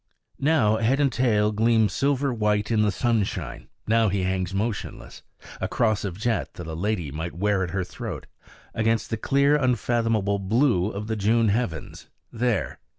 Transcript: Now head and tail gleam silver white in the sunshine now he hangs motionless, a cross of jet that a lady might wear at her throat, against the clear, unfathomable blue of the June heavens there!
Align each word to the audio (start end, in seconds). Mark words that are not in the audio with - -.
Now 0.39 0.77
head 0.77 0.99
and 0.99 1.11
tail 1.11 1.51
gleam 1.51 1.87
silver 1.87 2.33
white 2.33 2.71
in 2.71 2.81
the 2.81 2.91
sunshine 2.91 3.69
now 3.85 4.09
he 4.09 4.23
hangs 4.23 4.51
motionless, 4.51 5.21
a 5.61 5.67
cross 5.67 6.03
of 6.03 6.17
jet 6.17 6.55
that 6.55 6.65
a 6.65 6.73
lady 6.73 7.11
might 7.11 7.35
wear 7.35 7.63
at 7.63 7.69
her 7.69 7.83
throat, 7.83 8.25
against 8.73 9.11
the 9.11 9.15
clear, 9.17 9.55
unfathomable 9.55 10.39
blue 10.39 10.89
of 10.89 11.05
the 11.05 11.15
June 11.15 11.49
heavens 11.49 12.09
there! 12.31 12.79